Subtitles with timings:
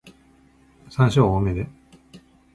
[0.89, 1.67] 山椒多めで